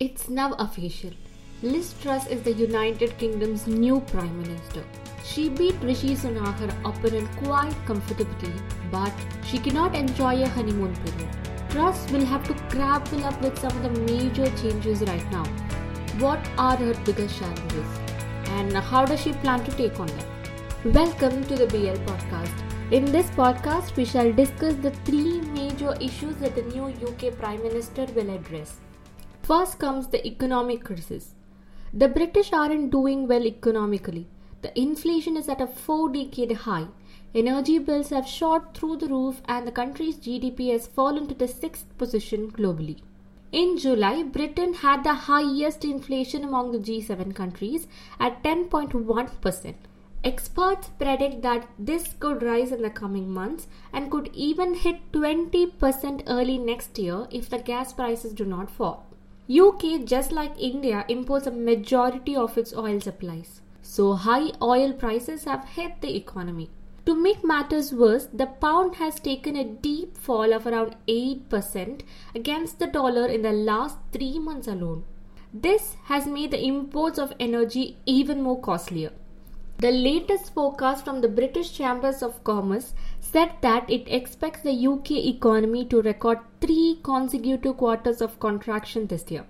It's 0.00 0.28
now 0.28 0.54
official. 0.54 1.12
Liz 1.62 1.94
Truss 2.02 2.26
is 2.26 2.42
the 2.42 2.52
United 2.52 3.16
Kingdom's 3.16 3.68
new 3.68 4.00
Prime 4.00 4.42
Minister. 4.42 4.82
She 5.22 5.48
beat 5.48 5.76
Rishi 5.82 6.16
Sunak, 6.16 6.58
her 6.58 6.74
opponent, 6.84 7.30
quite 7.36 7.76
comfortably, 7.86 8.52
but 8.90 9.12
she 9.46 9.56
cannot 9.56 9.94
enjoy 9.94 10.42
a 10.42 10.48
honeymoon 10.48 10.96
period. 10.96 11.28
Truss 11.70 12.10
will 12.10 12.24
have 12.24 12.42
to 12.48 12.76
grapple 12.76 13.24
up 13.24 13.40
with 13.40 13.56
some 13.56 13.70
of 13.70 13.84
the 13.84 14.00
major 14.00 14.46
changes 14.56 15.02
right 15.02 15.30
now. 15.30 15.44
What 16.18 16.44
are 16.58 16.74
her 16.74 16.94
biggest 17.04 17.38
challenges? 17.38 17.86
And 18.46 18.76
how 18.76 19.04
does 19.04 19.20
she 19.20 19.32
plan 19.34 19.62
to 19.62 19.70
take 19.76 20.00
on 20.00 20.08
them? 20.08 20.92
Welcome 20.92 21.44
to 21.44 21.54
the 21.54 21.68
BL 21.68 22.02
podcast. 22.10 22.92
In 22.92 23.04
this 23.04 23.30
podcast, 23.30 23.94
we 23.94 24.04
shall 24.04 24.32
discuss 24.32 24.74
the 24.74 24.90
three 25.04 25.40
major 25.40 25.94
issues 26.00 26.34
that 26.38 26.56
the 26.56 26.62
new 26.62 26.86
UK 26.86 27.38
Prime 27.38 27.62
Minister 27.62 28.06
will 28.06 28.34
address. 28.34 28.80
First 29.44 29.78
comes 29.78 30.06
the 30.06 30.26
economic 30.26 30.84
crisis. 30.84 31.34
The 31.92 32.08
British 32.08 32.50
aren't 32.54 32.90
doing 32.90 33.28
well 33.28 33.44
economically. 33.44 34.26
The 34.62 34.72
inflation 34.80 35.36
is 35.36 35.50
at 35.50 35.60
a 35.60 35.66
four 35.66 36.10
decade 36.10 36.52
high. 36.52 36.86
Energy 37.34 37.78
bills 37.78 38.08
have 38.08 38.26
shot 38.26 38.74
through 38.74 38.96
the 38.96 39.08
roof, 39.08 39.42
and 39.44 39.66
the 39.66 39.70
country's 39.70 40.16
GDP 40.16 40.72
has 40.72 40.86
fallen 40.86 41.26
to 41.26 41.34
the 41.34 41.46
sixth 41.46 41.84
position 41.98 42.50
globally. 42.52 43.02
In 43.52 43.76
July, 43.76 44.22
Britain 44.22 44.72
had 44.72 45.04
the 45.04 45.12
highest 45.12 45.84
inflation 45.84 46.42
among 46.42 46.72
the 46.72 46.78
G7 46.78 47.34
countries 47.34 47.86
at 48.18 48.42
10.1%. 48.42 49.74
Experts 50.24 50.88
predict 50.98 51.42
that 51.42 51.68
this 51.78 52.14
could 52.18 52.42
rise 52.42 52.72
in 52.72 52.80
the 52.80 52.88
coming 52.88 53.30
months 53.30 53.66
and 53.92 54.10
could 54.10 54.30
even 54.32 54.72
hit 54.72 55.12
20% 55.12 56.22
early 56.28 56.56
next 56.56 56.98
year 56.98 57.26
if 57.30 57.50
the 57.50 57.58
gas 57.58 57.92
prices 57.92 58.32
do 58.32 58.46
not 58.46 58.70
fall. 58.70 59.04
UK, 59.48 60.04
just 60.04 60.32
like 60.32 60.58
India, 60.58 61.04
imports 61.08 61.46
a 61.46 61.50
majority 61.50 62.34
of 62.34 62.56
its 62.56 62.74
oil 62.74 63.00
supplies. 63.00 63.60
So 63.82 64.14
high 64.14 64.52
oil 64.62 64.94
prices 64.94 65.44
have 65.44 65.68
hit 65.68 66.00
the 66.00 66.16
economy. 66.16 66.70
To 67.04 67.14
make 67.14 67.44
matters 67.44 67.92
worse, 67.92 68.26
the 68.32 68.46
pound 68.46 68.94
has 68.94 69.20
taken 69.20 69.56
a 69.56 69.64
deep 69.64 70.16
fall 70.16 70.54
of 70.54 70.66
around 70.66 70.96
8% 71.06 72.00
against 72.34 72.78
the 72.78 72.86
dollar 72.86 73.26
in 73.26 73.42
the 73.42 73.52
last 73.52 73.98
3 74.12 74.38
months 74.38 74.66
alone. 74.66 75.04
This 75.52 75.96
has 76.04 76.26
made 76.26 76.50
the 76.50 76.64
imports 76.64 77.18
of 77.18 77.34
energy 77.38 77.98
even 78.06 78.42
more 78.42 78.58
costlier. 78.58 79.12
The 79.78 79.90
latest 79.90 80.54
forecast 80.54 81.04
from 81.04 81.20
the 81.20 81.28
British 81.28 81.72
Chambers 81.72 82.22
of 82.22 82.42
Commerce 82.44 82.94
said 83.20 83.52
that 83.60 83.90
it 83.90 84.06
expects 84.06 84.60
the 84.62 84.86
UK 84.86 85.10
economy 85.12 85.84
to 85.86 86.00
record 86.00 86.38
three 86.60 87.00
consecutive 87.02 87.76
quarters 87.76 88.20
of 88.20 88.38
contraction 88.38 89.08
this 89.08 89.30
year. 89.30 89.44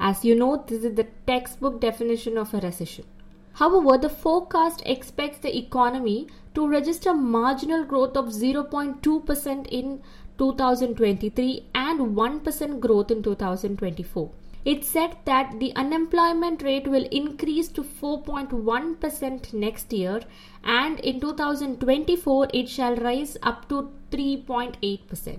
As 0.00 0.24
you 0.24 0.34
know, 0.34 0.64
this 0.66 0.84
is 0.84 0.94
the 0.96 1.06
textbook 1.26 1.80
definition 1.80 2.38
of 2.38 2.54
a 2.54 2.60
recession. 2.60 3.04
However, 3.52 3.98
the 3.98 4.08
forecast 4.08 4.82
expects 4.86 5.38
the 5.38 5.56
economy 5.56 6.28
to 6.54 6.66
register 6.66 7.12
marginal 7.12 7.84
growth 7.84 8.16
of 8.16 8.26
0.2% 8.26 9.66
in 9.68 10.02
2023 10.38 11.66
and 11.74 12.16
1% 12.16 12.80
growth 12.80 13.10
in 13.10 13.22
2024. 13.22 14.30
It 14.64 14.84
said 14.84 15.16
that 15.24 15.58
the 15.58 15.74
unemployment 15.74 16.62
rate 16.62 16.86
will 16.86 17.06
increase 17.10 17.68
to 17.70 17.82
4.1% 17.82 19.52
next 19.52 19.92
year 19.92 20.20
and 20.62 21.00
in 21.00 21.18
2024 21.20 22.48
it 22.54 22.68
shall 22.68 22.94
rise 22.96 23.36
up 23.42 23.68
to 23.68 23.90
3.8%. 24.12 25.38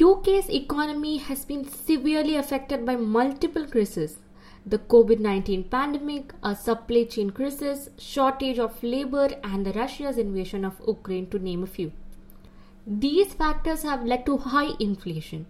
UK's 0.00 0.50
economy 0.50 1.18
has 1.18 1.44
been 1.44 1.68
severely 1.68 2.36
affected 2.36 2.86
by 2.86 2.96
multiple 2.96 3.66
crises. 3.66 4.18
The 4.64 4.78
COVID 4.78 5.20
19 5.20 5.64
pandemic, 5.64 6.32
a 6.42 6.56
supply 6.56 7.04
chain 7.04 7.30
crisis, 7.30 7.88
shortage 7.98 8.58
of 8.58 8.82
labor, 8.82 9.28
and 9.44 9.64
the 9.64 9.72
Russia's 9.72 10.18
invasion 10.18 10.64
of 10.64 10.80
Ukraine, 10.88 11.28
to 11.30 11.38
name 11.38 11.62
a 11.62 11.68
few. 11.68 11.92
These 12.84 13.34
factors 13.34 13.82
have 13.84 14.04
led 14.04 14.26
to 14.26 14.38
high 14.38 14.72
inflation. 14.80 15.46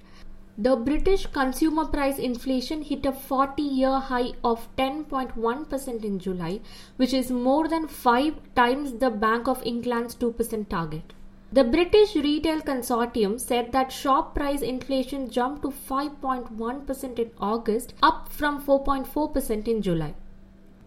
The 0.59 0.75
British 0.75 1.27
consumer 1.27 1.85
price 1.85 2.19
inflation 2.19 2.81
hit 2.81 3.05
a 3.05 3.13
40 3.13 3.63
year 3.63 3.99
high 3.99 4.33
of 4.43 4.75
10.1% 4.77 6.03
in 6.03 6.19
July, 6.19 6.61
which 6.97 7.13
is 7.13 7.31
more 7.31 7.69
than 7.69 7.87
5 7.87 8.55
times 8.55 8.95
the 8.95 9.11
Bank 9.11 9.49
of 9.49 9.63
England's 9.67 10.15
2% 10.15 10.71
target. 10.71 11.13
The 11.53 11.63
British 11.63 12.17
Retail 12.17 12.63
Consortium 12.63 13.39
said 13.39 13.71
that 13.73 13.93
shop 13.93 14.35
price 14.35 14.63
inflation 14.63 15.29
jumped 15.29 15.61
to 15.61 15.69
5.1% 15.69 17.19
in 17.19 17.31
August, 17.39 17.93
up 18.03 18.33
from 18.33 18.63
4.4% 18.63 19.69
in 19.69 19.83
July. 19.83 20.15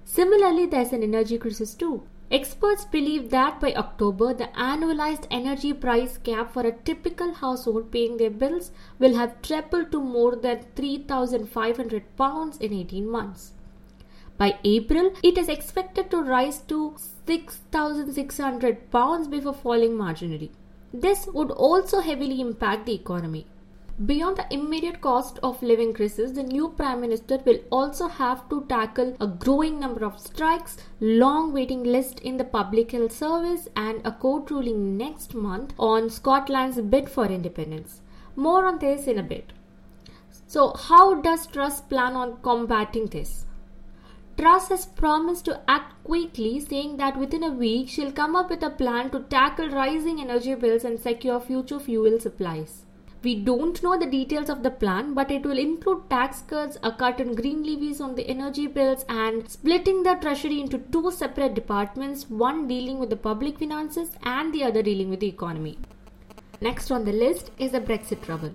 Similarly, 0.04 0.66
there's 0.66 0.94
an 0.94 1.04
energy 1.04 1.38
crisis 1.38 1.76
too. 1.76 2.02
Experts 2.32 2.86
believe 2.86 3.32
that 3.32 3.60
by 3.60 3.74
October, 3.74 4.36
the 4.36 4.50
annualized 4.56 5.26
energy 5.32 5.74
price 5.74 6.20
cap 6.20 6.54
for 6.54 6.62
a 6.62 6.72
typical 6.72 7.34
household 7.34 7.92
paying 7.92 8.18
their 8.18 8.30
bills 8.30 8.72
will 9.00 9.16
have 9.16 9.42
tripled 9.42 9.92
to 9.92 10.00
more 10.00 10.36
than 10.36 10.64
3,500 10.76 12.16
pounds 12.18 12.58
in 12.58 12.72
18 12.72 13.10
months. 13.10 13.54
By 14.38 14.60
April, 14.64 15.12
it 15.24 15.40
is 15.40 15.50
expected 15.50 16.12
to 16.12 16.22
rise 16.22 16.62
to 16.68 16.96
6,600 17.26 18.92
pounds 18.92 19.28
before 19.28 19.54
falling 19.54 19.94
marginally. 19.94 20.52
This 20.94 21.28
would 21.34 21.50
also 21.50 22.00
heavily 22.00 22.40
impact 22.40 22.86
the 22.86 22.94
economy. 22.94 23.48
Beyond 24.06 24.38
the 24.38 24.54
immediate 24.54 25.02
cost 25.02 25.40
of 25.44 25.62
living 25.62 25.94
crisis, 25.94 26.32
the 26.32 26.44
new 26.44 26.70
Prime 26.70 27.02
Minister 27.02 27.38
will 27.46 27.60
also 27.70 28.08
have 28.08 28.48
to 28.48 28.64
tackle 28.70 29.18
a 29.20 29.28
growing 29.28 29.78
number 29.78 30.06
of 30.06 30.22
strikes, 30.22 30.78
long 31.02 31.52
waiting 31.52 31.84
list 31.84 32.22
in 32.22 32.38
the 32.38 32.46
Public 32.46 32.94
Health 32.94 33.12
Service, 33.12 33.68
and 33.76 34.00
a 34.06 34.14
court 34.14 34.50
ruling 34.52 34.96
next 34.96 35.34
month 35.34 35.74
on 35.78 36.10
Scotland's 36.10 36.80
bid 36.80 37.10
for 37.10 37.26
independence. 37.26 38.00
More 38.38 38.66
on 38.66 38.80
this 38.80 39.06
in 39.06 39.18
a 39.18 39.24
bit. 39.24 39.52
So, 40.48 40.76
how 40.78 41.16
does 41.16 41.46
Truss 41.48 41.82
plan 41.82 42.14
on 42.14 42.38
combating 42.42 43.08
this? 43.08 43.48
Truss 44.38 44.70
has 44.70 44.86
promised 44.86 45.44
to 45.44 45.60
act 45.68 46.02
quickly, 46.06 46.62
saying 46.62 46.96
that 46.98 47.18
within 47.18 47.44
a 47.44 47.52
week 47.52 47.90
she'll 47.90 48.14
come 48.14 48.34
up 48.34 48.50
with 48.50 48.64
a 48.64 48.70
plan 48.70 49.10
to 49.10 49.24
tackle 49.24 49.68
rising 49.68 50.22
energy 50.22 50.56
bills 50.56 50.86
and 50.86 50.98
secure 50.98 51.42
future 51.42 51.82
fuel 51.82 52.18
supplies. 52.18 52.86
We 53.22 53.36
don't 53.36 53.84
know 53.84 54.00
the 54.00 54.06
details 54.06 54.50
of 54.50 54.64
the 54.64 54.72
plan, 54.72 55.14
but 55.14 55.30
it 55.30 55.44
will 55.44 55.58
include 55.58 56.10
tax 56.10 56.42
cuts, 56.44 56.78
a 56.82 56.92
cut 56.94 57.20
in 57.20 57.36
green 57.36 57.64
levies 57.64 58.00
on 58.00 58.16
the 58.16 58.26
energy 58.30 58.66
bills, 58.66 59.04
and 59.10 59.50
splitting 59.50 60.04
the 60.04 60.14
treasury 60.16 60.62
into 60.62 60.78
two 60.78 61.12
separate 61.12 61.54
departments 61.54 62.30
one 62.30 62.66
dealing 62.66 62.98
with 62.98 63.10
the 63.10 63.18
public 63.18 63.60
finances 63.60 64.12
and 64.24 64.54
the 64.54 64.64
other 64.64 64.82
dealing 64.82 65.10
with 65.10 65.20
the 65.20 65.28
economy. 65.28 65.78
Next 66.62 66.92
on 66.92 67.04
the 67.04 67.12
list 67.12 67.52
is 67.58 67.72
the 67.72 67.82
Brexit 67.82 68.22
trouble. 68.22 68.54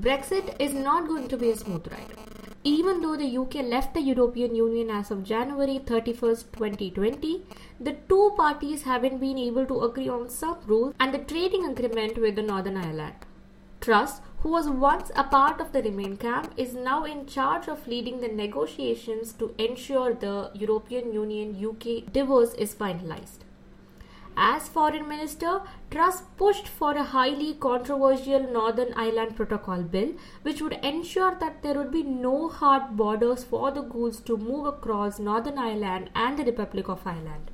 Brexit 0.00 0.56
is 0.58 0.72
not 0.72 1.06
going 1.06 1.28
to 1.28 1.36
be 1.36 1.50
a 1.50 1.56
smooth 1.56 1.86
ride. 1.92 2.16
Even 2.64 3.02
though 3.02 3.16
the 3.16 3.36
UK 3.36 3.56
left 3.56 3.92
the 3.92 4.00
European 4.00 4.54
Union 4.54 4.88
as 4.88 5.10
of 5.10 5.22
January 5.22 5.80
31st, 5.84 6.44
2020, 6.52 7.44
the 7.78 7.96
two 8.08 8.32
parties 8.38 8.84
haven't 8.84 9.20
been 9.20 9.36
able 9.36 9.66
to 9.66 9.82
agree 9.82 10.08
on 10.08 10.30
some 10.30 10.56
rules 10.66 10.94
and 10.98 11.12
the 11.12 11.18
trading 11.18 11.66
agreement 11.66 12.16
with 12.16 12.36
the 12.36 12.42
Northern 12.42 12.78
Ireland. 12.78 13.26
Truss, 13.82 14.20
who 14.42 14.50
was 14.50 14.68
once 14.68 15.10
a 15.16 15.24
part 15.24 15.60
of 15.60 15.72
the 15.72 15.82
Remain 15.82 16.16
camp, 16.16 16.52
is 16.56 16.72
now 16.72 17.02
in 17.04 17.26
charge 17.26 17.66
of 17.66 17.88
leading 17.88 18.20
the 18.20 18.28
negotiations 18.28 19.32
to 19.32 19.52
ensure 19.58 20.14
the 20.14 20.52
European 20.54 21.12
Union 21.12 21.56
UK 21.60 22.12
divorce 22.12 22.54
is 22.54 22.76
finalized. 22.76 23.40
As 24.36 24.68
Foreign 24.68 25.08
Minister, 25.08 25.62
Truss 25.90 26.22
pushed 26.36 26.68
for 26.68 26.92
a 26.92 27.02
highly 27.02 27.54
controversial 27.54 28.52
Northern 28.52 28.94
Ireland 28.94 29.34
Protocol 29.34 29.82
bill, 29.82 30.12
which 30.42 30.62
would 30.62 30.74
ensure 30.84 31.34
that 31.40 31.64
there 31.64 31.74
would 31.74 31.90
be 31.90 32.04
no 32.04 32.48
hard 32.48 32.96
borders 32.96 33.42
for 33.42 33.72
the 33.72 33.82
goods 33.82 34.20
to 34.20 34.36
move 34.36 34.64
across 34.64 35.18
Northern 35.18 35.58
Ireland 35.58 36.08
and 36.14 36.38
the 36.38 36.44
Republic 36.44 36.88
of 36.88 37.04
Ireland. 37.04 37.50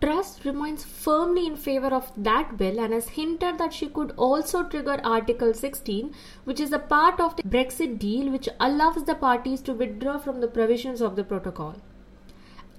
Truss 0.00 0.42
remains 0.46 0.82
firmly 0.82 1.46
in 1.46 1.56
favor 1.56 1.88
of 1.88 2.10
that 2.16 2.56
bill 2.56 2.80
and 2.80 2.94
has 2.94 3.08
hinted 3.10 3.58
that 3.58 3.74
she 3.74 3.86
could 3.86 4.12
also 4.16 4.62
trigger 4.62 4.98
Article 5.04 5.52
16, 5.52 6.14
which 6.44 6.58
is 6.58 6.72
a 6.72 6.78
part 6.78 7.20
of 7.20 7.36
the 7.36 7.42
Brexit 7.42 7.98
deal 7.98 8.30
which 8.30 8.48
allows 8.58 9.04
the 9.04 9.14
parties 9.14 9.60
to 9.62 9.74
withdraw 9.74 10.16
from 10.16 10.40
the 10.40 10.48
provisions 10.48 11.02
of 11.02 11.16
the 11.16 11.24
protocol. 11.24 11.76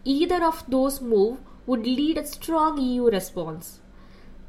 Either 0.04 0.44
of 0.44 0.64
those 0.68 1.00
moves 1.00 1.40
would 1.68 1.86
lead 1.86 2.18
a 2.18 2.26
strong 2.26 2.80
EU 2.80 3.08
response. 3.12 3.82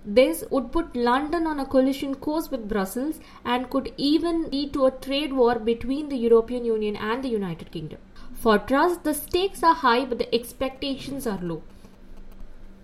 This 0.05 0.43
would 0.51 0.73
put 0.73 0.97
London 0.97 1.47
on 1.47 1.61
a 1.61 1.67
collision 1.67 2.15
course 2.15 2.51
with 2.51 2.69
Brussels 2.69 3.21
and 3.45 3.69
could 3.69 3.93
even 3.99 4.49
lead 4.51 4.73
to 4.73 4.87
a 4.87 4.91
trade 4.91 5.35
war 5.35 5.59
between 5.59 6.09
the 6.09 6.17
European 6.17 6.65
Union 6.65 6.97
and 6.97 7.23
the 7.23 7.29
United 7.29 7.71
Kingdom. 7.71 8.01
For 8.33 8.59
Truss, 8.59 8.97
the 8.97 9.13
stakes 9.13 9.63
are 9.63 9.75
high 9.75 10.07
but 10.07 10.19
the 10.19 10.35
expectations 10.35 11.27
are 11.27 11.39
low. 11.43 11.63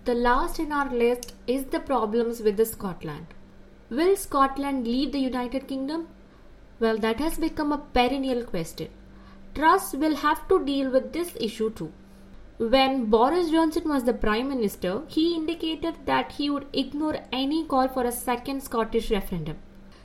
The 0.05 0.15
last 0.15 0.59
in 0.59 0.71
our 0.71 0.89
list 0.89 1.33
is 1.45 1.65
the 1.65 1.79
problems 1.81 2.41
with 2.41 2.55
the 2.55 2.65
Scotland. 2.65 3.27
Will 3.89 4.15
Scotland 4.15 4.87
leave 4.87 5.11
the 5.11 5.19
United 5.19 5.67
Kingdom? 5.67 6.07
Well, 6.79 6.97
that 6.99 7.19
has 7.19 7.37
become 7.37 7.73
a 7.73 7.79
perennial 7.79 8.45
question. 8.45 8.87
Truss 9.53 9.93
will 9.93 10.15
have 10.15 10.47
to 10.47 10.63
deal 10.63 10.89
with 10.89 11.11
this 11.11 11.35
issue 11.39 11.69
too. 11.71 11.91
When 12.59 13.05
Boris 13.05 13.51
Johnson 13.51 13.89
was 13.89 14.05
the 14.05 14.13
Prime 14.13 14.47
Minister, 14.47 15.01
he 15.07 15.35
indicated 15.35 15.95
that 16.05 16.31
he 16.31 16.49
would 16.49 16.67
ignore 16.71 17.17
any 17.33 17.65
call 17.65 17.89
for 17.89 18.05
a 18.05 18.11
second 18.11 18.63
Scottish 18.63 19.11
referendum. 19.11 19.57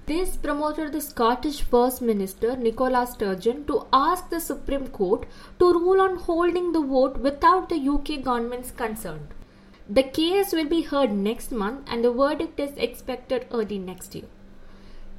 This 0.06 0.36
promoted 0.36 0.92
the 0.92 1.00
Scottish 1.00 1.62
First 1.62 2.02
Minister 2.02 2.56
Nicola 2.56 3.06
Sturgeon 3.06 3.64
to 3.66 3.86
ask 3.92 4.28
the 4.28 4.40
Supreme 4.40 4.88
Court 4.88 5.24
to 5.60 5.72
rule 5.72 6.00
on 6.00 6.16
holding 6.16 6.72
the 6.72 6.80
vote 6.80 7.16
without 7.18 7.68
the 7.68 7.88
UK 7.88 8.22
government's 8.22 8.72
consent. 8.72 9.22
The 9.88 10.02
case 10.02 10.52
will 10.52 10.64
be 10.64 10.82
heard 10.82 11.12
next 11.12 11.52
month 11.52 11.86
and 11.86 12.02
the 12.02 12.10
verdict 12.10 12.58
is 12.58 12.72
expected 12.76 13.46
early 13.50 13.78
next 13.78 14.14
year. 14.14 14.24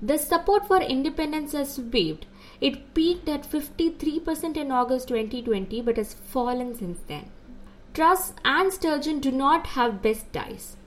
The 0.02 0.18
support 0.18 0.68
for 0.68 0.82
independence 0.82 1.52
has 1.52 1.80
wavered. 1.80 2.26
It 2.60 2.94
peaked 2.94 3.30
at 3.30 3.50
53% 3.50 4.58
in 4.58 4.72
August 4.72 5.10
2020 5.10 5.82
but 5.82 5.98
has 5.98 6.16
fallen 6.16 6.74
since 6.74 7.00
then. 7.08 7.30
Truss 7.94 8.34
and 8.44 8.74
Sturgeon 8.74 9.20
do 9.20 9.32
not 9.32 9.68
have 9.68 10.02
best 10.02 10.34
ties. 10.34 10.78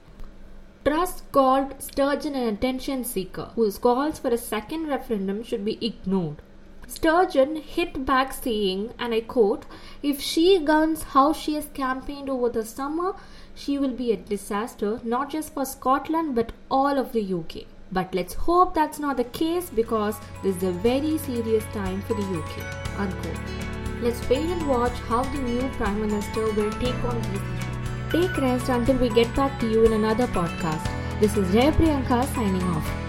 Truss 0.84 1.22
called 1.32 1.80
Sturgeon 1.80 2.34
an 2.34 2.48
attention 2.48 3.04
seeker 3.04 3.50
whose 3.54 3.78
calls 3.78 4.18
for 4.18 4.28
a 4.28 4.38
second 4.38 4.88
referendum 4.88 5.42
should 5.42 5.64
be 5.64 5.78
ignored. 5.84 6.42
Sturgeon 6.88 7.56
hit 7.56 8.06
back 8.06 8.32
saying, 8.32 8.94
and 8.98 9.12
I 9.12 9.20
quote, 9.20 9.66
If 10.02 10.20
she 10.22 10.58
guns 10.58 11.02
how 11.02 11.34
she 11.34 11.54
has 11.54 11.68
campaigned 11.74 12.30
over 12.30 12.48
the 12.48 12.64
summer, 12.64 13.14
she 13.54 13.78
will 13.78 13.90
be 13.90 14.10
a 14.10 14.16
disaster 14.16 14.98
not 15.04 15.28
just 15.30 15.52
for 15.52 15.66
Scotland 15.66 16.34
but 16.34 16.52
all 16.70 16.98
of 16.98 17.12
the 17.12 17.22
UK. 17.22 17.66
But 17.92 18.14
let's 18.14 18.34
hope 18.34 18.74
that's 18.74 18.98
not 18.98 19.18
the 19.18 19.24
case 19.24 19.68
because 19.70 20.16
this 20.42 20.56
is 20.56 20.62
a 20.62 20.72
very 20.72 21.18
serious 21.18 21.64
time 21.74 22.00
for 22.02 22.14
the 22.14 22.22
UK. 22.22 22.98
Unquote. 22.98 23.38
Let's 24.00 24.26
wait 24.28 24.48
and 24.48 24.68
watch 24.68 24.92
how 24.92 25.22
the 25.24 25.38
new 25.38 25.68
Prime 25.70 26.00
Minister 26.00 26.50
will 26.52 26.72
take 26.72 27.04
on 27.04 27.20
these. 27.22 27.40
Take 28.12 28.36
rest 28.38 28.68
until 28.70 28.96
we 28.96 29.10
get 29.10 29.34
back 29.36 29.60
to 29.60 29.70
you 29.70 29.84
in 29.84 29.92
another 29.92 30.26
podcast. 30.28 30.88
This 31.20 31.36
is 31.36 31.52
Jay 31.52 31.70
Priyanka 31.70 32.24
signing 32.34 32.62
off. 32.62 33.07